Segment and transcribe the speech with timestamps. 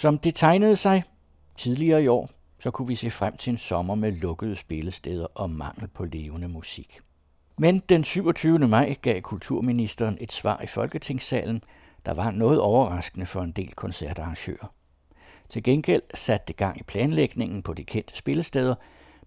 [0.00, 1.02] Som det tegnede sig
[1.56, 5.50] tidligere i år, så kunne vi se frem til en sommer med lukkede spillesteder og
[5.50, 6.98] mangel på levende musik.
[7.58, 8.58] Men den 27.
[8.58, 11.64] maj gav kulturministeren et svar i Folketingssalen,
[12.06, 14.72] der var noget overraskende for en del koncertarrangører.
[15.48, 18.74] Til gengæld satte det gang i planlægningen på de kendte spillesteder,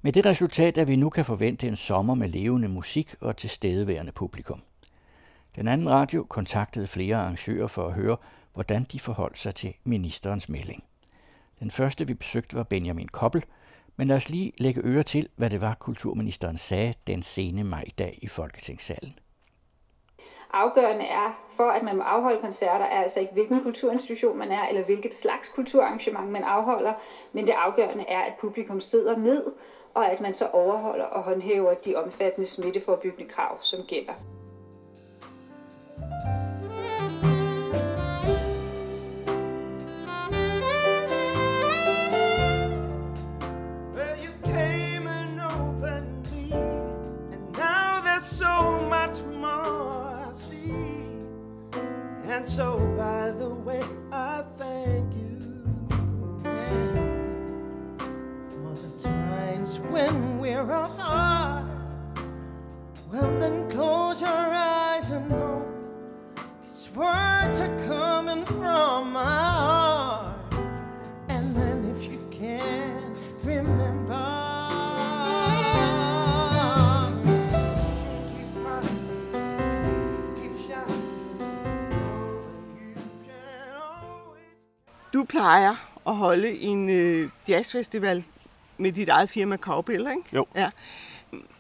[0.02, 4.12] med det resultat, at vi nu kan forvente en sommer med levende musik og tilstedeværende
[4.12, 4.62] publikum.
[5.56, 8.18] Den anden radio kontaktede flere arrangører for at høre,
[8.54, 10.84] hvordan de forholdt sig til ministerens melding.
[11.60, 13.46] Den første, vi besøgte, var Benjamin Koppel,
[13.98, 18.20] men lad os lige lægge øre til, hvad det var, kulturministeren sagde den sene majdag
[18.22, 19.14] i Folketingssalen.
[20.54, 24.68] Afgørende er, for at man må afholde koncerter, er altså ikke hvilken kulturinstitution man er,
[24.68, 26.94] eller hvilket slags kulturarrangement man afholder,
[27.34, 29.54] men det afgørende er, at publikum sidder ned,
[29.94, 34.14] og at man så overholder og håndhæver de omfattende smitteforebyggende krav, som gælder.
[52.46, 52.73] So,
[85.44, 85.76] plejer
[86.08, 88.24] at holde en øh, jazzfestival
[88.78, 90.36] med dit eget firma Cowbell, ikke?
[90.36, 90.46] Jo.
[90.56, 90.70] Ja.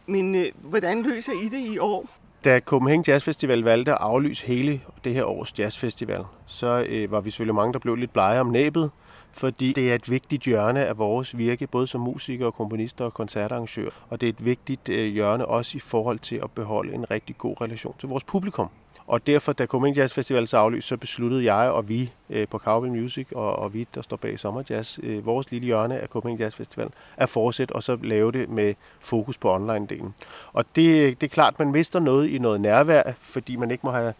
[0.06, 2.06] Men øh, hvordan løser I det i år?
[2.45, 7.22] Da Copenhagen Jazz Festival valgte at aflyse hele det her års jazzfestival, så øh, var
[7.22, 8.92] vi selvfølgelig mange, der blev lidt blege om næbet,
[9.31, 13.92] fordi det er et vigtigt hjørne af vores virke, både som musikere, komponister og koncertarrangører.
[14.09, 17.38] Og det er et vigtigt øh, hjørne også i forhold til at beholde en rigtig
[17.38, 18.70] god relation til vores publikum.
[19.08, 22.58] Og derfor, da Copenhagen Jazz Festival så aflyst, så besluttede jeg og vi øh, på
[22.58, 26.39] Cowbell Music og, og vi, der står bag Sommerjazz, øh, vores lille hjørne af Copenhagen
[26.42, 30.11] Jazz Festival, at fortsætte og så lave det med fokus på online-delen.
[30.54, 33.92] Og det, det er klart, man mister noget i noget nærvær, fordi man ikke må
[33.92, 34.14] have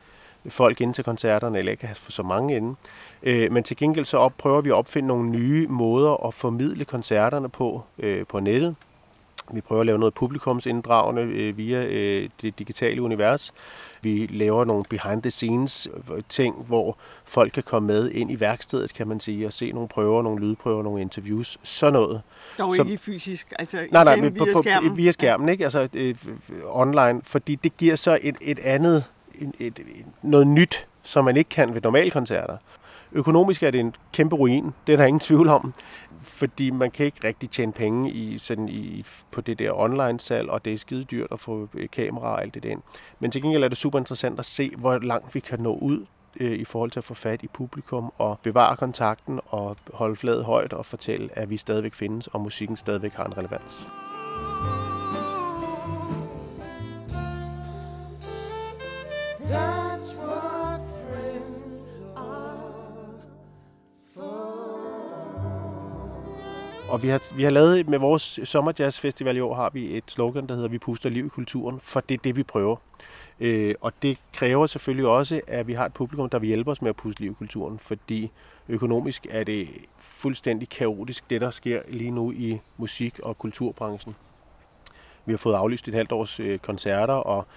[0.50, 2.76] folk ind til koncerterne, eller ikke have så mange inde.
[3.24, 6.86] Øh, men til gengæld så op, prøver vi at opfinde nogle nye måder at formidle
[6.86, 8.76] koncerterne på øh, på nettet.
[9.52, 13.54] Vi prøver at lave noget publikumsinddragende øh, via øh, det digitale univers.
[14.02, 15.90] Vi laver nogle behind-the-scenes
[16.30, 19.88] ting, hvor folk kan komme med ind i værkstedet, kan man sige, og se nogle
[19.88, 22.22] prøver, nogle lydprøver, nogle interviews, sådan noget.
[22.58, 24.98] Dog ikke fysisk, altså nej, nej, men på, via på, skærmen.
[24.98, 25.64] via skærmen, ikke?
[25.64, 26.16] Altså øh,
[26.66, 29.04] online, fordi det giver så et, et andet,
[29.36, 32.58] et, et, et, noget nyt, som man ikke kan ved normale koncerter.
[33.16, 35.74] Økonomisk er det en kæmpe ruin, det er der ingen tvivl om,
[36.22, 40.66] fordi man kan ikke rigtig tjene penge i, sådan i, på det der online-salg, og
[40.66, 42.82] det er skide dyrt at få øh, kamera og alt det der ind.
[43.20, 46.06] Men til gengæld er det super interessant at se, hvor langt vi kan nå ud
[46.40, 50.46] øh, i forhold til at få fat i publikum og bevare kontakten og holde fladet
[50.46, 53.88] højt og fortælle, at vi stadigvæk findes, og musikken stadigvæk har en relevans.
[66.94, 70.48] Og vi har, vi har lavet med vores sommerjazzfestival i år, har vi et slogan,
[70.48, 72.76] der hedder Vi puster liv i kulturen, for det er det, vi prøver.
[73.40, 76.82] Øh, og det kræver selvfølgelig også, at vi har et publikum, der vil hjælpe os
[76.82, 78.32] med at puste liv i kulturen, fordi
[78.70, 79.68] økonomisk er det
[80.00, 84.16] fuldstændig kaotisk, det der sker lige nu i musik- og kulturbranchen.
[85.26, 87.48] Vi har fået aflyst et halvt års øh, koncerter, og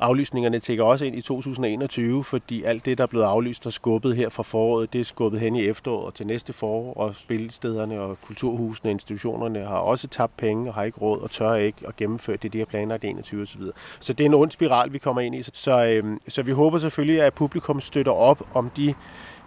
[0.00, 4.16] aflysningerne tækker også ind i 2021, fordi alt det, der er blevet aflyst og skubbet
[4.16, 8.00] her fra foråret, det er skubbet hen i efteråret og til næste forår, og spillestederne
[8.00, 11.78] og kulturhusene og institutionerne har også tabt penge og har ikke råd og tør ikke
[11.88, 13.60] at gennemføre det, de har planlagt i 21 osv.
[14.00, 15.42] Så det er en ond spiral, vi kommer ind i.
[15.42, 18.94] Så, øh, så vi håber selvfølgelig, at publikum støtter op om de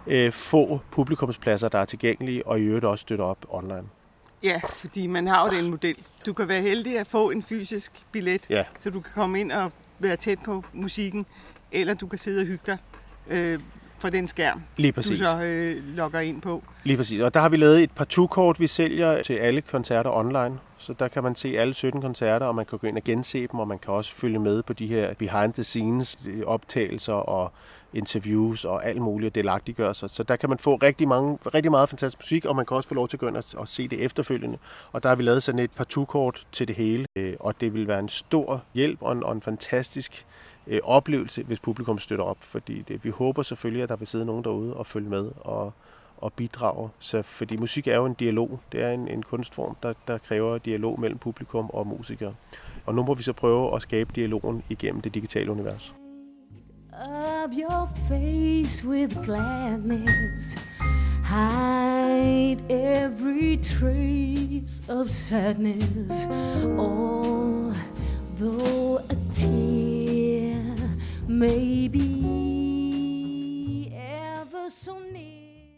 [0.06, 3.84] øh, få publikumspladser, der er tilgængelige, og i øvrigt også støtter op online.
[4.44, 5.96] Ja, fordi man har jo den model.
[6.26, 8.64] Du kan være heldig at få en fysisk billet, Ja.
[8.78, 11.26] så du kan komme ind og være tæt på musikken,
[11.72, 12.78] eller du kan sidde og hygge dig.
[13.28, 13.60] Øh,
[14.02, 15.18] for den skærm, Lige præcis.
[15.18, 16.62] du så øh, logger ind på.
[16.84, 17.20] Lige præcis.
[17.20, 20.58] Og der har vi lavet et partout-kort, vi sælger til alle koncerter online.
[20.78, 23.46] Så der kan man se alle 17 koncerter, og man kan gå ind og gense
[23.46, 27.52] dem, og man kan også følge med på de her behind-the-scenes optagelser og
[27.94, 30.10] interviews og alt muligt delagtiggøre sig.
[30.10, 32.88] Så der kan man få rigtig, mange, rigtig meget fantastisk musik, og man kan også
[32.88, 34.58] få lov til at gå ind og, og se det efterfølgende.
[34.92, 37.88] Og der har vi lavet sådan et partout-kort til det hele, øh, og det vil
[37.88, 40.26] være en stor hjælp og en, og en fantastisk
[40.66, 44.24] øh, oplevelse, hvis publikum støtter op, fordi det, vi håber selvfølgelig, at der vil sidde
[44.24, 45.72] nogen derude og følge med og,
[46.16, 46.88] og bidrager.
[46.98, 48.60] Så, fordi musik er jo en dialog.
[48.72, 52.34] Det er en, en kunstform, der, der kræver dialog mellem publikum og musikere.
[52.86, 55.94] Og nu må vi så prøve at skabe dialogen igennem det digitale univers.
[56.94, 60.56] of your face with gladness.
[61.24, 66.26] Hide every trace of sadness,
[66.78, 67.72] although
[68.98, 69.81] a tear
[71.32, 71.98] Maybe
[73.88, 75.22] ever so near.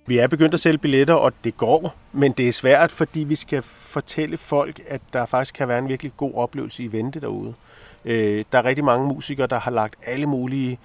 [0.06, 3.34] Vi er begyndt at sælge billetter, og det går, men det er svært, fordi vi
[3.34, 7.54] skal fortælle folk, at der faktisk kan være en virkelig god oplevelse i vente derude.
[8.04, 10.78] Øh, der er rigtig mange musikere, der har lagt alle mulige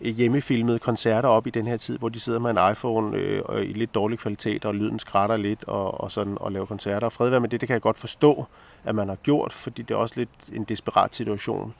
[0.00, 3.42] øh, hjemmefilmede koncerter op i den her tid, hvor de sidder med en iPhone øh,
[3.44, 7.06] og i lidt dårlig kvalitet, og lyden skrætter lidt og, og sådan, og laver koncerter.
[7.06, 8.46] Og fred være med det, det kan jeg godt forstå,
[8.84, 11.74] at man har gjort, fordi det er også lidt en desperat situation.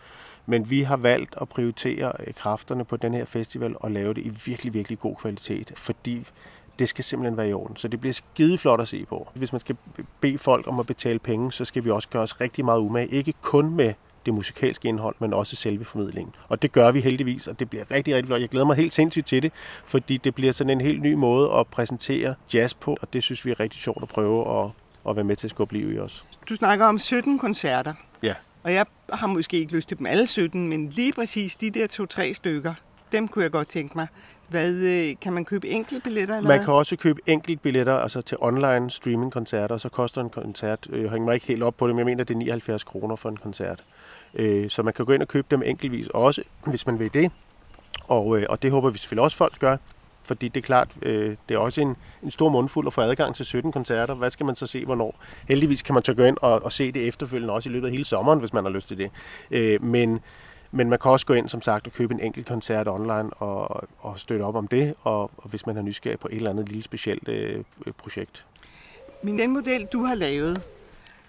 [0.47, 4.27] Men vi har valgt at prioritere øh, kræfterne på den her festival og lave det
[4.27, 6.27] i virkelig, virkelig god kvalitet, fordi
[6.79, 7.77] det skal simpelthen være i orden.
[7.77, 9.29] Så det bliver skide flot at se på.
[9.35, 9.77] Hvis man skal
[10.21, 13.09] bede folk om at betale penge, så skal vi også gøre os rigtig meget umage.
[13.09, 13.95] Ikke kun med
[14.27, 16.35] det musikalske indhold, men også selve formidlingen.
[16.49, 18.41] Og det gør vi heldigvis, og det bliver rigtig, rigtig flot.
[18.41, 19.53] Jeg glæder mig helt sindssygt til det,
[19.85, 23.45] fordi det bliver sådan en helt ny måde at præsentere jazz på, og det synes
[23.45, 24.71] vi er rigtig sjovt at prøve at,
[25.09, 26.25] at være med til at skubbe liv i os.
[26.49, 28.35] Du snakker om 17 koncerter, Ja.
[28.67, 31.87] Og jeg har måske ikke lyst til dem alle 17, men lige præcis de der
[31.87, 32.75] to-tre stykker,
[33.13, 34.07] dem kunne jeg godt tænke mig.
[34.49, 36.37] Hvad, øh, kan man købe enkelte billetter?
[36.37, 41.03] Eller Man kan også købe enkeltbilletter altså til online streaming-koncerter, så koster en koncert, øh,
[41.03, 43.17] jeg hænger mig ikke helt op på det, men jeg mener, det er 79 kroner
[43.17, 43.85] for en koncert.
[44.35, 47.33] Øh, så man kan gå ind og købe dem enkeltvis også, hvis man vil det.
[48.05, 49.77] Og, og det håber vi selvfølgelig også, folk gør.
[50.27, 53.35] Fordi det er klart, øh, det er også en, en stor mundfuld at få adgang
[53.35, 54.15] til 17 koncerter.
[54.15, 55.21] Hvad skal man så se, hvornår?
[55.49, 57.93] Heldigvis kan man så gå ind og, og se det efterfølgende, også i løbet af
[57.93, 59.11] hele sommeren, hvis man har lyst til det.
[59.51, 60.21] Øh, men,
[60.71, 63.89] men man kan også gå ind, som sagt, og købe en enkelt koncert online og,
[63.99, 66.69] og støtte op om det, og, og hvis man er nysgerrig på et eller andet
[66.69, 67.63] lille specielt øh,
[67.99, 68.47] projekt.
[69.23, 70.63] Men den model, du har lavet,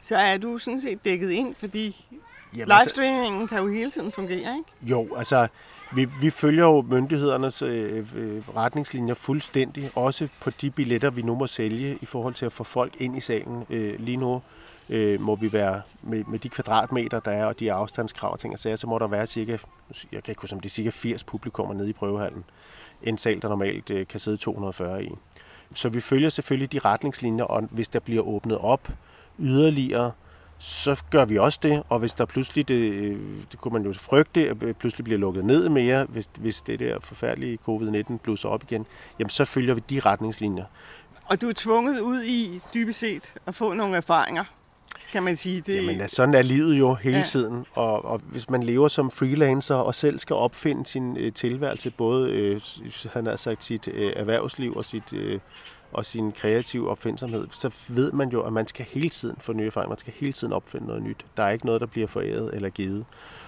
[0.01, 2.05] så er du sådan set dækket ind, fordi
[2.53, 4.71] Jamen, altså- livestreamingen kan jo hele tiden fungere, ikke?
[4.81, 5.47] Jo, altså,
[5.95, 11.35] vi, vi følger jo myndighedernes øh, øh, retningslinjer fuldstændig, også på de billetter, vi nu
[11.35, 13.65] må sælge, i forhold til at få folk ind i salen.
[13.69, 14.41] Øh, lige nu
[14.89, 18.53] øh, må vi være, med, med de kvadratmeter, der er, og de afstandskrav og ting
[18.53, 19.57] og sager, så må der være cirka,
[20.11, 22.43] jeg kan ikke huske, om det er cirka 80 publikummer nede i prøvehallen.
[23.03, 25.09] En sal, der normalt øh, kan sidde 240 i.
[25.73, 28.89] Så vi følger selvfølgelig de retningslinjer, og hvis der bliver åbnet op
[29.39, 30.11] yderligere,
[30.59, 33.17] så gør vi også det, og hvis der pludselig, det,
[33.51, 36.99] det kunne man jo frygte, at pludselig bliver lukket ned mere, hvis, hvis det der
[36.99, 38.85] forfærdelige covid-19 blusser op igen,
[39.19, 40.65] jamen så følger vi de retningslinjer.
[41.25, 44.43] Og du er tvunget ud i, dybest set, at få nogle erfaringer,
[45.11, 45.61] kan man sige.
[45.61, 47.23] Det, Jamen, sådan er livet jo hele Ja.
[47.23, 51.91] tiden, og, og hvis man lever som freelancer og selv skal opfinde sin øh, tilværelse,
[51.91, 52.61] både øh,
[53.13, 55.39] han har sagt sit øh, erhvervsliv og sit øh,
[55.91, 59.67] og sin kreative opfindsomhed, så ved man jo, at man skal hele tiden få nye
[59.67, 61.25] erfaringer, man skal hele tiden opfinde noget nyt.
[61.37, 63.05] Der er ikke noget, der bliver foræret eller givet.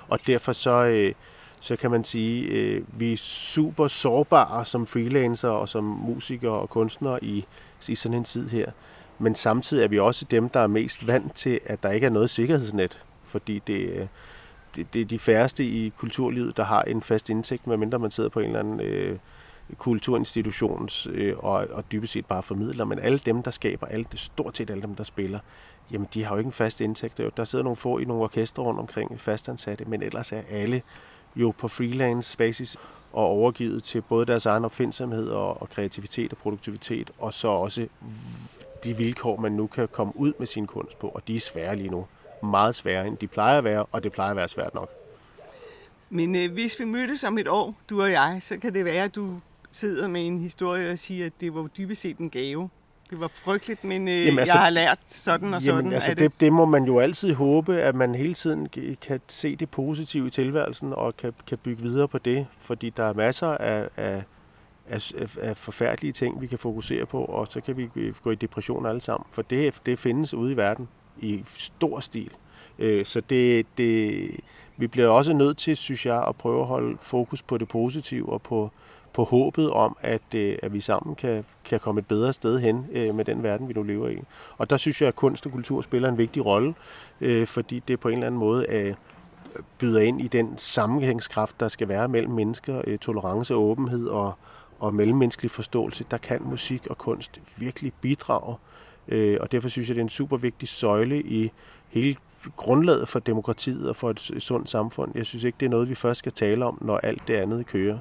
[0.08, 1.14] Og derfor så, øh,
[1.60, 6.70] så kan man sige, øh, vi er super sårbare som freelancer og som musikere og
[6.70, 7.46] kunstnere i,
[7.88, 8.72] i sådan en tid her.
[9.20, 12.12] Men samtidig er vi også dem, der er mest vant til, at der ikke er
[12.12, 13.04] noget sikkerhedsnet.
[13.24, 14.08] Fordi det, øh,
[14.76, 18.30] det, det er de færreste i kulturlivet, der har en fast indtægt, medmindre man sidder
[18.30, 19.18] på en eller anden øh,
[19.78, 22.86] kulturinstitutions øh, og, og dybest set bare formidler.
[22.86, 25.40] Men alle dem, der skaber, alle, stort set alle dem, der spiller,
[25.92, 27.38] jamen de har jo ikke en fast indtægt.
[27.38, 30.82] Der sidder nogle få i nogle orkestre rundt omkring fastansatte, men ellers er alle
[31.36, 32.78] jo på freelance basis
[33.14, 37.88] og overgivet til både deres egen opfindsomhed og, og kreativitet og produktivitet, og så også
[38.84, 41.76] de vilkår, man nu kan komme ud med sin kunst på, og de er svære
[41.76, 42.06] lige nu.
[42.44, 44.90] Meget sværere, end de plejer at være, og det plejer at være svært nok.
[46.10, 49.04] Men øh, hvis vi mødtes om et år, du og jeg, så kan det være,
[49.04, 49.40] at du
[49.72, 52.70] sidder med en historie og siger, at det var dybest set en gave.
[53.10, 55.78] Det var frygteligt, men øh, Jamen, altså- jeg har lært sådan og sådan.
[55.78, 58.68] Jamen, altså af det, det må man jo altid håbe, at man hele tiden
[59.02, 63.04] kan se det positive i tilværelsen, og kan, kan bygge videre på det, fordi der
[63.04, 64.24] er masser af, af,
[64.90, 65.12] af,
[65.42, 67.90] af forfærdelige ting, vi kan fokusere på, og så kan vi
[68.24, 70.88] gå i depression alle sammen, for det, det findes ude i verden
[71.20, 72.32] i stor stil.
[72.80, 74.30] Øh, Så det, det,
[74.78, 78.30] vi bliver også nødt til, synes jeg, at prøve at holde fokus på det positive
[78.34, 78.72] og på,
[79.14, 82.86] på håbet om, at, øh, at vi sammen kan, kan komme et bedre sted hen
[82.92, 84.20] øh, med den verden, vi nu lever i.
[84.58, 86.74] Og der synes jeg, at kunst og kultur spiller en vigtig rolle,
[87.22, 88.96] øh, fordi det på en eller anden måde øh,
[89.78, 94.34] byder ind i den sammenhængskraft, der skal være mellem mennesker, øh, tolerance åbenhed og,
[94.80, 96.06] og mellemmenneskelig forståelse.
[96.12, 98.56] Der kan musik og kunst virkelig bidrage,
[99.08, 101.52] øh, og derfor synes jeg, det er en super vigtig søjle i
[101.88, 102.16] hele
[102.56, 105.12] grundlaget for demokratiet og for et sundt samfund.
[105.16, 107.66] Jeg synes ikke, det er noget, vi først skal tale om, når alt det andet
[107.66, 107.98] kører.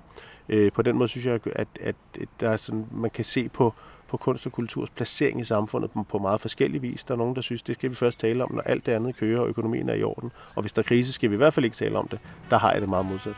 [0.48, 1.96] Øh, på den måde synes jeg, at, at, at
[2.40, 3.74] der er sådan, man kan se på,
[4.08, 7.04] på kunst og kulturs placering i samfundet på meget forskellige vis.
[7.04, 9.16] Der er nogen, der synes, det skal vi først tale om, når alt det andet
[9.16, 10.32] kører, og økonomien er i orden.
[10.54, 12.18] Og hvis der er krise, skal vi i hvert fald ikke tale om det.
[12.50, 13.34] Der har jeg det meget modsat.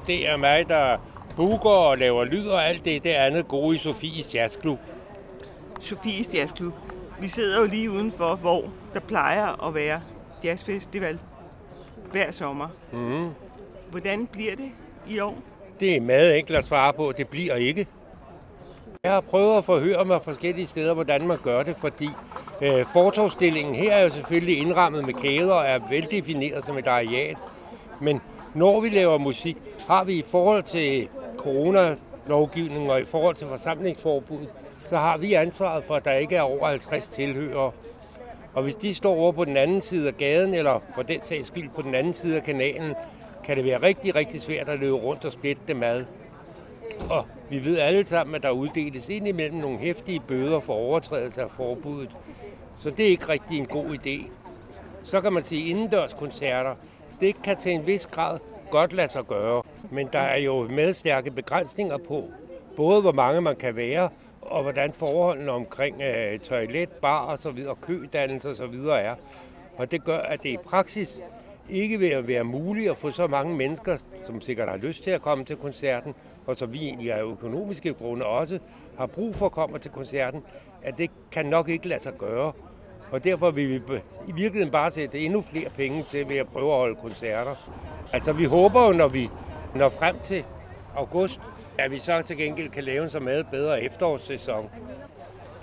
[0.00, 0.96] Og det er mig, der
[1.36, 4.78] booker og laver lyd og alt det, det andet gode i Sofies Jazzklub.
[5.80, 6.74] Sofies Jazzklub.
[7.20, 8.64] Vi sidder jo lige udenfor, hvor
[8.94, 10.00] der plejer at være
[10.44, 11.18] jazzfestival
[12.10, 12.68] hver sommer.
[12.92, 13.28] Mm.
[13.90, 14.70] Hvordan bliver det
[15.08, 15.38] i år?
[15.80, 17.86] Det er meget enkelt at svare på, det bliver ikke.
[19.04, 22.08] Jeg har prøvet at forhøre mig forskellige steder, hvordan man gør det, fordi
[22.62, 27.36] øh, fortorstillingen her er jo selvfølgelig indrammet med kæder og er veldefineret som et areal.
[28.54, 29.56] Når vi laver musik,
[29.88, 34.46] har vi i forhold til coronalovgivningen og i forhold til forsamlingsforbud,
[34.88, 37.72] så har vi ansvaret for, at der ikke er over 50 tilhørere.
[38.54, 41.46] Og hvis de står over på den anden side af gaden, eller for den sags
[41.46, 42.94] skyld på den anden side af kanalen,
[43.44, 46.04] kan det være rigtig, rigtig svært at løbe rundt og splitte dem ad.
[47.10, 51.50] Og vi ved alle sammen, at der uddeles indimellem nogle hæftige bøder for overtrædelse af
[51.50, 52.10] forbuddet.
[52.76, 54.30] Så det er ikke rigtig en god idé.
[55.02, 56.74] Så kan man sige indendørs koncerter.
[57.20, 58.38] Det kan til en vis grad
[58.70, 59.62] godt lade sig gøre.
[59.90, 62.24] Men der er jo med stærke begrænsninger på,
[62.76, 64.08] både hvor mange man kan være,
[64.42, 69.14] og hvordan forholdene omkring øh, toilet, bar og så videre, kødannelse og så videre er.
[69.76, 71.22] Og det gør, at det i praksis
[71.70, 73.96] ikke vil være muligt at få så mange mennesker,
[74.26, 76.14] som sikkert har lyst til at komme til koncerten,
[76.46, 78.58] og så vi egentlig af økonomiske grunde også
[78.98, 80.42] har brug for at komme til koncerten,
[80.82, 82.52] at det kan nok ikke lade sig gøre.
[83.12, 83.74] Og derfor vil vi
[84.28, 87.54] i virkeligheden bare sætte endnu flere penge til ved at prøve at holde koncerter.
[88.12, 89.28] Altså vi håber jo, når vi
[89.74, 90.44] når frem til
[90.96, 91.40] august,
[91.78, 94.70] at vi så til gengæld kan lave en så meget bedre efterårssæson.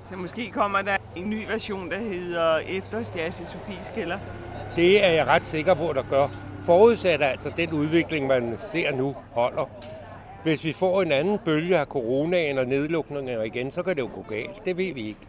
[0.09, 4.17] Så måske kommer der en ny version, der hedder Efterårsjazz i Sofies kælder.
[4.75, 6.27] Det er jeg ret sikker på, der gør.
[6.63, 9.69] Forudsat altså den udvikling, man ser nu, holder.
[10.43, 14.09] Hvis vi får en anden bølge af coronaen og nedlukninger igen, så kan det jo
[14.15, 14.65] gå galt.
[14.65, 15.19] Det ved vi ikke.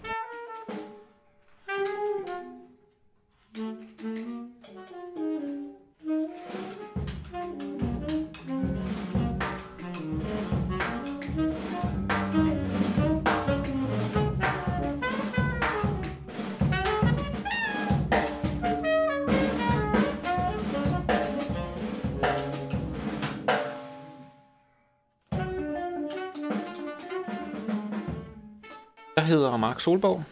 [29.78, 30.24] Mark Solborg,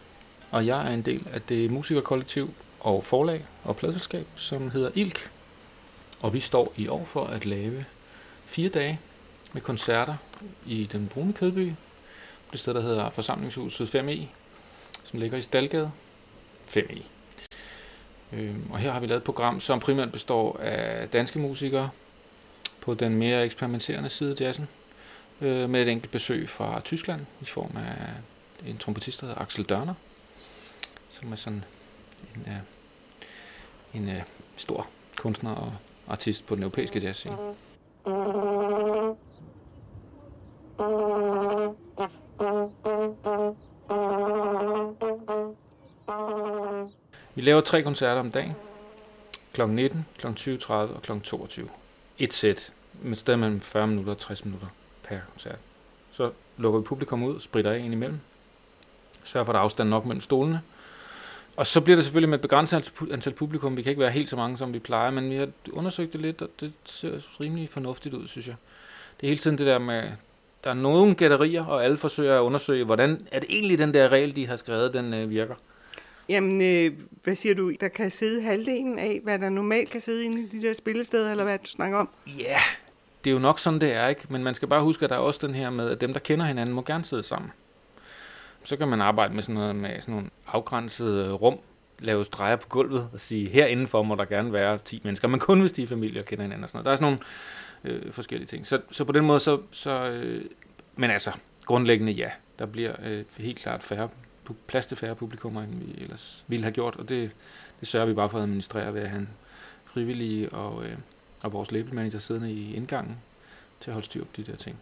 [0.51, 5.29] og jeg er en del af det musikerkollektiv og forlag og pladselskab, som hedder ILK.
[6.21, 7.85] Og vi står i år for at lave
[8.45, 8.99] fire dage
[9.53, 10.15] med koncerter
[10.65, 11.73] i den brune kødby,
[12.51, 14.25] det sted, der hedder Forsamlingshuset 5E,
[15.03, 15.91] som ligger i Stalgade
[16.69, 17.05] 5E.
[18.33, 21.89] Øhm, Og her har vi lavet et program, som primært består af danske musikere
[22.81, 24.67] på den mere eksperimenterende side af jazzen,
[25.41, 28.11] øh, med et enkelt besøg fra Tyskland i form af
[28.65, 29.93] en trompetist, der hedder Axel Dørner,
[31.09, 31.63] som er sådan
[32.35, 32.57] en, øh,
[33.93, 34.21] en øh,
[34.57, 34.87] stor
[35.17, 35.73] kunstner og
[36.07, 37.37] artist på den europæiske jazzscene.
[47.35, 48.53] Vi laver tre koncerter om dagen.
[49.53, 49.67] Kl.
[49.67, 50.27] 19, kl.
[50.27, 51.19] 20.30 og kl.
[51.19, 51.69] 22.
[52.19, 54.67] Et sæt med sted mellem 40 minutter og 60 minutter
[55.03, 55.59] per koncert.
[56.11, 58.19] Så lukker vi publikum ud, spritter af ind imellem.
[59.27, 60.61] Sørger for, at der er afstand nok mellem stolene.
[61.57, 63.77] Og så bliver det selvfølgelig med et begrænset antal- antal publikum.
[63.77, 66.21] Vi kan ikke være helt så mange, som vi plejer, men vi har undersøgt det
[66.21, 68.55] lidt, og det ser rimelig fornuftigt ud, synes jeg.
[69.19, 70.03] Det er hele tiden det der med,
[70.63, 74.09] der er nogle gætterier, og alle forsøger at undersøge, hvordan er det egentlig den der
[74.09, 75.55] regel, de har skrevet, den øh, virker.
[76.29, 76.91] Jamen, øh,
[77.23, 77.73] hvad siger du?
[77.81, 81.31] Der kan sidde halvdelen af, hvad der normalt kan sidde inde i de der spillesteder,
[81.31, 82.09] eller hvad du snakker om?
[82.27, 82.61] Ja, yeah,
[83.23, 84.21] det er jo nok sådan, det er, ikke?
[84.29, 86.19] Men man skal bare huske, at der er også den her med, at dem, der
[86.19, 87.51] kender hinanden, må gerne sidde sammen.
[88.67, 91.59] Så kan man arbejde med sådan noget med sådan nogle afgrænsede rum,
[91.99, 95.39] lave streger på gulvet og sige, her indenfor må der gerne være 10 mennesker, men
[95.39, 96.85] kun hvis de er familie og kender hinanden og sådan noget.
[96.85, 97.19] Der er sådan
[97.83, 98.65] nogle øh, forskellige ting.
[98.65, 100.45] Så, så på den måde, så, så øh,
[100.95, 101.31] men altså,
[101.65, 104.09] grundlæggende ja, der bliver øh, helt klart færre,
[104.67, 107.31] plads til færre publikummer, end vi ellers ville have gjort, og det,
[107.79, 109.27] det sørger vi bare for at administrere ved at have
[109.85, 110.97] frivillige og, øh,
[111.43, 113.17] og vores labelmanager siddende i indgangen,
[113.79, 114.77] til at holde styr på de der ting.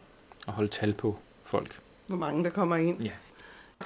[0.48, 1.80] Og holde tal på folk.
[2.08, 3.01] Hvor mange der kommer ind.
[3.01, 3.12] Ja.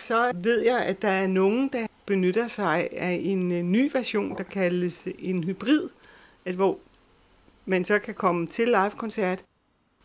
[0.02, 4.38] Så ved jeg, at der er nogen, der benytter sig af en øh, ny version,
[4.38, 5.90] der kaldes øh, en hybrid,
[6.46, 6.78] at hvor
[7.66, 9.40] man så kan komme til live-koncert,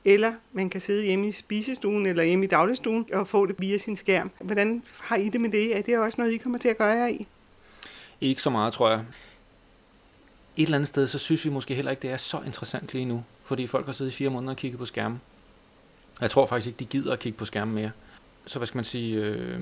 [0.04, 3.78] eller man kan sidde hjemme i spisestuen eller hjemme i dagligstuen og få det via
[3.78, 4.30] sin skærm.
[4.40, 5.76] Hvordan har I det med det?
[5.76, 7.26] Er det også noget, I kommer til at gøre jer i?
[8.20, 9.00] Ikke så meget, tror jeg.
[10.56, 13.04] Et eller andet sted, så synes vi måske heller ikke, det er så interessant lige
[13.04, 13.24] nu.
[13.44, 15.20] Fordi folk har siddet i fire måneder og kigget på skærmen.
[16.20, 17.90] Jeg tror faktisk ikke, de gider at kigge på skærmen mere.
[18.46, 19.16] Så hvad skal man sige...
[19.16, 19.60] Øh,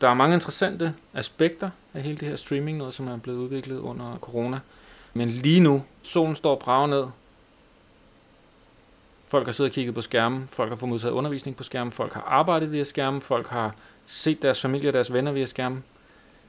[0.00, 3.78] der er mange interessante aspekter af hele det her streaming, noget som er blevet udviklet
[3.78, 4.60] under corona.
[5.14, 7.04] Men lige nu, solen står og ned.
[9.28, 10.48] Folk har siddet og kigget på skærmen.
[10.52, 11.92] Folk har fået modtaget undervisning på skærmen.
[11.92, 13.20] Folk har arbejdet via skærmen.
[13.20, 13.74] Folk har
[14.06, 15.84] set deres familie og deres venner via skærmen.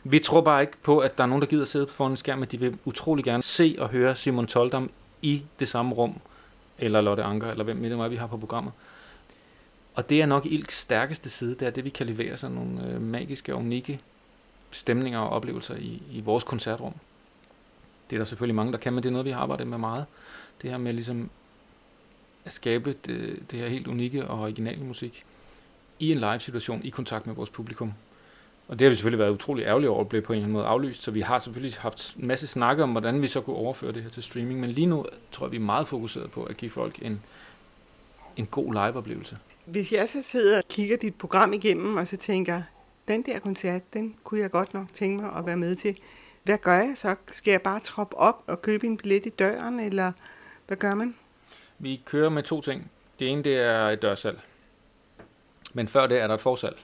[0.03, 2.39] Vi tror bare ikke på, at der er nogen, der gider sidde foran en skærm,
[2.39, 6.19] men de vil utrolig gerne se og høre Simon Toldam i det samme rum,
[6.77, 8.74] eller Lotte Anker, eller hvem med det er, vi har på programmet.
[10.00, 12.88] Og det er nok Ilks stærkeste side, det er det, vi kan levere sådan nogle
[12.88, 14.01] øh, magiske og unikke
[14.72, 16.94] stemninger og oplevelser i, i vores koncertrum.
[18.10, 19.77] Det er der selvfølgelig mange, der kan, men det er noget, vi har arbejdet med
[19.77, 20.06] meget.
[20.62, 21.29] Det her med ligesom
[22.46, 25.24] at skabe det, det her helt unikke og originale musik
[26.00, 27.94] i en live situation, i kontakt med vores publikum.
[28.68, 30.53] Og det har vi selvfølgelig været utrolig ærgerlige over at blive på en eller anden
[30.53, 33.56] måde aflyst, så vi har selvfølgelig haft en masse snakke om, hvordan vi så kunne
[33.56, 36.44] overføre det her til streaming, men lige nu tror jeg, vi er meget fokuseret på
[36.44, 37.22] at give folk en,
[38.38, 39.38] en god live-oplevelse.
[39.71, 42.61] Hvis jeg så sidder og kigger dit program igennem, og så tænker,
[43.07, 45.97] den der koncert, den kunne jeg godt nok tænke mig at være med til.
[46.43, 47.15] Hvad gør jeg så?
[47.27, 50.11] Skal jeg bare troppe op og købe en billet i døren, eller
[50.67, 51.15] hvad gør man?
[51.79, 52.91] Vi kører med to ting.
[53.19, 54.39] Det ene, det er et dørsalg.
[55.73, 56.77] Men før det er der et forsalg.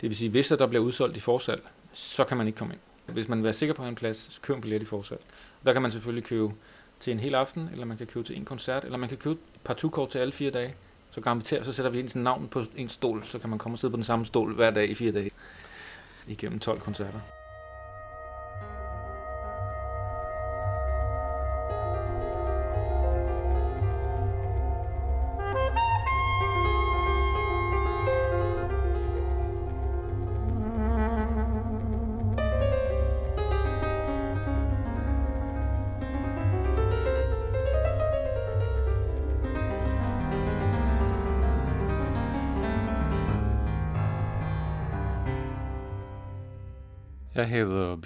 [0.00, 1.62] Det vil sige, hvis der bliver udsolgt i forsalg,
[1.92, 2.80] så kan man ikke komme ind.
[3.14, 5.20] Hvis man vil være sikker på en plads, så køb en billet i forsalg.
[5.64, 6.52] Der kan man selvfølgelig købe
[7.00, 9.38] til en hel aften, eller man kan købe til en koncert, eller man kan købe
[9.54, 10.74] et par kort til alle fire dage.
[11.12, 13.78] Så garanterer, så sætter vi ens navn på en stol, så kan man komme og
[13.78, 15.30] sidde på den samme stol hver dag i fire dage.
[16.26, 17.20] Igennem 12 koncerter.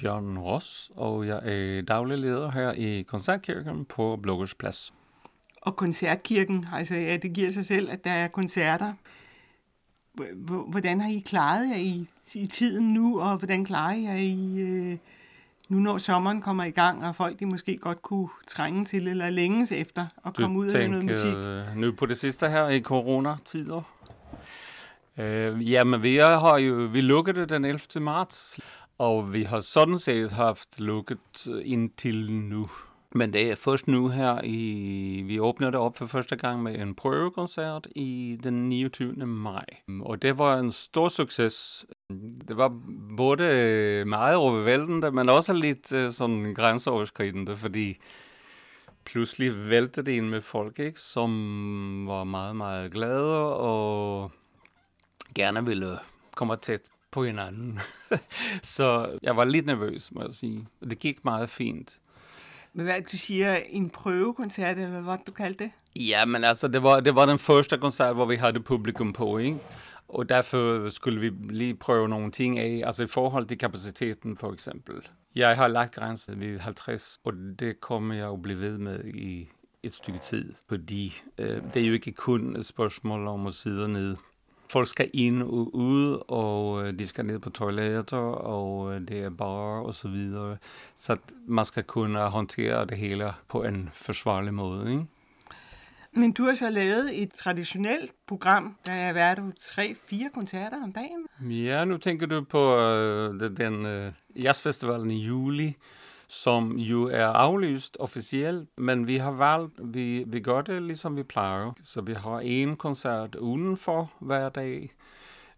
[0.07, 4.95] Bjørn Ross, og jeg er daglig leder her i Koncertkirken på Blokkers Plads.
[5.63, 8.93] Og koncertkirken, altså ja, det giver sig selv, at der er koncerter.
[10.71, 14.61] Hvordan har I klaret jer i, i tiden nu, og hvordan klarer I jer i,
[14.61, 14.99] øh,
[15.69, 19.31] nu når sommeren kommer i gang, og folk de måske godt kunne trænge til, eller
[19.31, 21.35] længes efter at komme du ud af noget musik?
[21.37, 23.83] øh, nu på det sidste her i coronatider?
[25.19, 27.81] Øh, jamen, vi har jo, vi lukkede den 11.
[28.01, 28.61] marts,
[28.99, 32.69] og vi har sådan set haft lukket øh, indtil nu.
[33.13, 36.79] Men det er først nu her, i, vi åbner det op for første gang med
[36.79, 39.27] en prøvekoncert i den 29.
[39.27, 39.65] maj.
[40.01, 41.87] Og det var en stor succes.
[42.49, 42.73] Det var
[43.17, 47.97] både meget overvældende, men også lidt øh, sådan grænseoverskridende, fordi
[49.05, 54.31] pludselig væltede det ind med folk, ikke, som var meget, meget glade og
[55.35, 55.99] gerne ville
[56.35, 56.81] komme tæt
[57.17, 57.81] på hinanden.
[58.77, 60.67] så jeg var lidt nervøs, må jeg sige.
[60.91, 61.99] Det gik meget fint.
[62.73, 65.73] Men hvad, du siger en prøvekoncert, eller hvad du kaldte det?
[65.97, 69.39] Ja, men altså, det var, det var den første koncert, hvor vi havde publikum på,
[69.39, 69.59] ikke?
[70.09, 74.53] Og derfor skulle vi lige prøve nogle ting af, altså i forhold til kapaciteten for
[74.53, 74.95] eksempel.
[75.35, 79.49] Jeg har lagt grænsen ved 50, og det kommer jeg at blive ved med i
[79.83, 83.89] et stykke tid, fordi øh, det er jo ikke kun et spørgsmål om at sidde
[83.89, 84.17] ned
[84.69, 89.21] folk skal ind og ud, og øh, de skal ned på toiletter, og øh, det
[89.21, 90.57] er bar og så videre.
[90.95, 95.07] Så man skal kunne håndtere det hele på en forsvarlig måde, ikke?
[96.13, 101.53] Men du har så lavet et traditionelt program, der er været tre-fire koncerter om dagen.
[101.53, 105.77] Ja, nu tænker du på øh, den, den øh, jazzfestivalen i juli,
[106.29, 111.23] som jo er aflyst officielt, men vi har valgt, vi, vi gør det ligesom vi
[111.23, 111.73] plejer.
[111.83, 114.91] Så vi har en koncert udenfor hver dag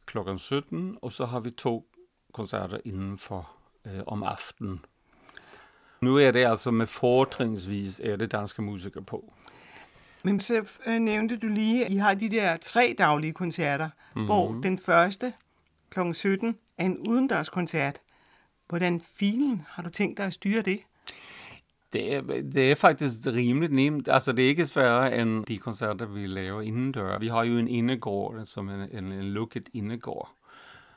[0.06, 1.86] klokken 17, og så har vi to
[2.32, 3.50] koncerter indenfor
[3.86, 4.84] øh, om aftenen.
[6.00, 9.32] Nu er det altså med fortrinsvis er det danske musikere på.
[10.22, 14.26] Men så øh, nævnte du lige, at I har de der tre daglige koncerter, mm-hmm.
[14.26, 15.32] hvor den første
[15.90, 16.12] kl.
[16.12, 18.00] 17 er en udendørskoncert.
[18.68, 20.78] Hvordan filen har du tænkt dig at styre det?
[21.92, 24.08] Det er, det er faktisk rimeligt nemt.
[24.08, 27.18] Altså, det er ikke sværere end de koncerter, vi laver indendør.
[27.18, 30.30] Vi har jo en indegård, som en, en, en lukket indegård,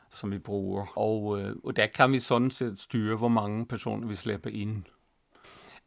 [0.10, 0.97] som vi bruger.
[0.97, 4.84] Og, øh, og der kan vi sådan set styre, hvor mange personer vi slipper ind.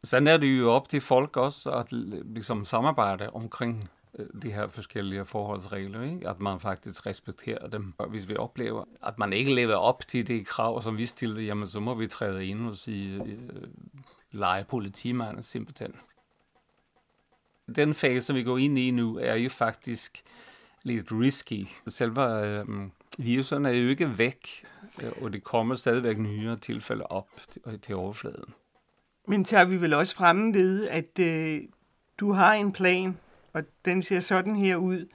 [0.03, 1.87] Sådan er det jo op til folk også at
[2.25, 6.29] ligesom samarbejde omkring Øh, de her forskellige forholdsregler, ikke?
[6.29, 7.93] at man faktisk respekterer dem.
[7.97, 11.41] Og hvis vi oplever, at man ikke lever op til de krav, som vi stiller,
[11.41, 13.67] jamen så må vi træde ind og sige, øh,
[14.31, 15.93] lege politimanden simpelthen.
[17.75, 20.23] Den fase, vi går ind i nu, er jo faktisk
[20.83, 21.67] lidt risky.
[21.87, 22.65] Selve øh,
[23.17, 24.65] virusen er jo ikke væk,
[25.01, 28.53] øh, og det kommer stadigvæk nye tilfælde op til, øh, til overfladen.
[29.27, 31.61] Men tager vi vel også fremme ved, at øh,
[32.19, 33.17] du har en plan,
[33.55, 35.05] og den ser sådan her ud,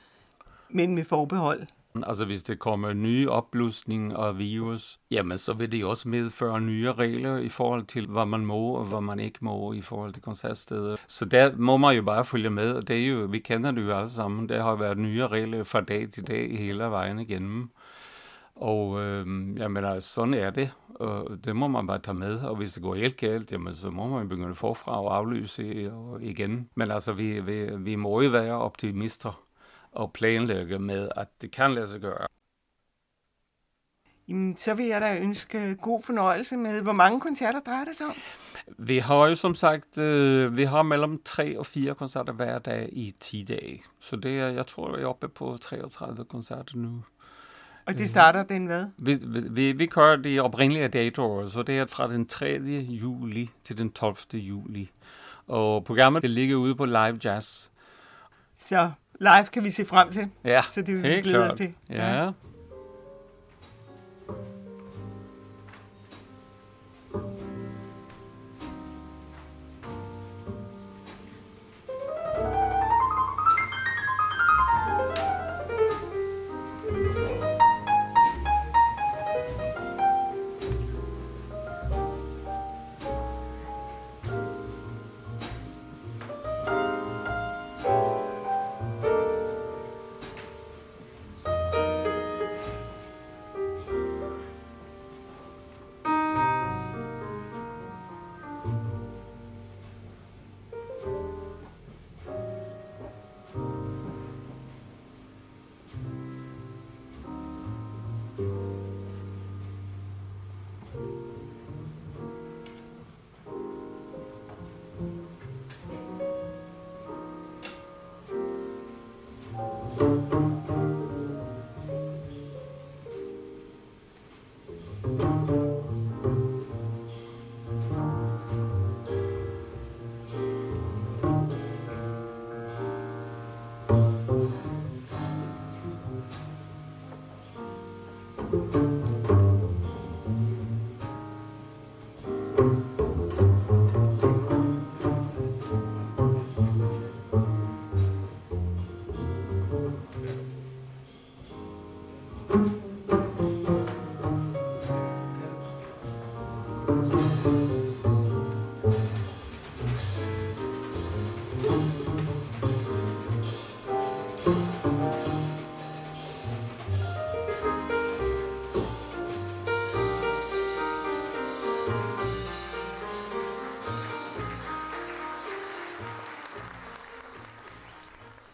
[0.70, 1.66] men med forbehold.
[2.06, 6.92] Altså hvis det kommer nye opblusning af virus, jamen så vil det også medføre nye
[6.92, 10.22] regler i forhold til, hvad man må og hvad man ikke må i forhold til
[10.22, 10.96] koncertsteder.
[11.06, 13.82] Så der må man jo bare følge med, og det er jo, vi kender det
[13.82, 17.70] jo alle sammen, der har været nye regler fra dag til dag hele vejen igennem.
[18.60, 19.26] Og øh,
[19.58, 22.82] jamen, altså, sådan er det, og det må man bare tage med, og hvis det
[22.82, 26.68] går helt galt, jamen, så må man begynde forfra og aflyse og igen.
[26.74, 29.44] Men altså, vi, vi, vi må jo være optimister
[29.92, 32.26] og planlægge med, at det kan lade sig gøre.
[34.28, 38.06] Jamen, så vil jeg da ønske god fornøjelse med, hvor mange koncerter drejer det sig
[38.06, 38.14] om?
[38.78, 42.88] Vi har jo som sagt, øh, vi har mellem tre og fire koncerter hver dag
[42.92, 43.82] i 10 dage.
[44.00, 47.02] Så det er, jeg tror, vi er oppe på 33 koncerter nu.
[47.90, 48.86] Og det starter den hvad?
[48.98, 49.18] Vi,
[49.50, 52.60] vi, vi kører de oprindelige datoer, så det er fra den 3.
[52.88, 54.16] juli til den 12.
[54.34, 54.90] juli.
[55.46, 57.68] Og programmet det ligger ude på Live Jazz.
[58.56, 60.28] Så live kan vi se frem til.
[60.44, 61.74] Ja, så det vil vi glæde os til.
[61.90, 62.24] Ja.
[62.24, 62.30] ja.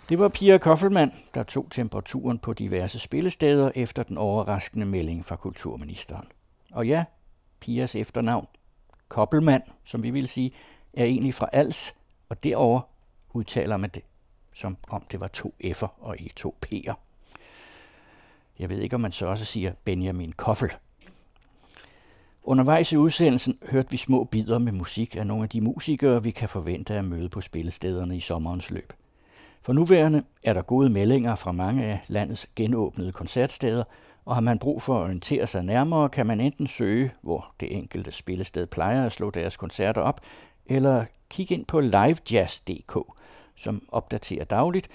[0.09, 5.37] Det var Pia Koffelmann, der tog temperaturen på diverse spillesteder efter den overraskende melding fra
[5.37, 6.29] kulturministeren.
[6.73, 7.05] Og ja,
[7.61, 8.47] Pias efternavn,
[9.09, 10.53] Koppelmann, som vi vil sige,
[10.93, 11.95] er egentlig fra Als,
[12.29, 12.81] og derover
[13.33, 14.03] udtaler man det,
[14.53, 16.95] som om det var to F'er og ikke to P'er.
[18.59, 20.71] Jeg ved ikke, om man så også siger Benjamin Koffel.
[22.43, 26.31] Undervejs i udsendelsen hørte vi små bidder med musik af nogle af de musikere, vi
[26.31, 28.93] kan forvente at møde på spillestederne i sommerens løb.
[29.63, 33.85] For nuværende er der gode meldinger fra mange af landets genåbnede koncertsteder,
[34.25, 37.77] og har man brug for at orientere sig nærmere, kan man enten søge, hvor det
[37.77, 40.21] enkelte spillested plejer at slå deres koncerter op,
[40.67, 42.99] eller kigge ind på livejazz.dk,
[43.57, 44.89] som opdaterer dagligt.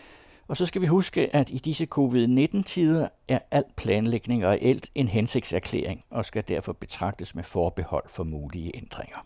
[0.48, 6.02] Og så skal vi huske, at i disse covid-19-tider er al planlægning reelt en hensigtserklæring
[6.10, 9.18] og skal derfor betragtes med forbehold for mulige ændringer.